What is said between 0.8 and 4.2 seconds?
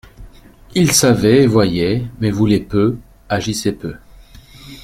savait et voyait, mais voulait peu, agissait peu.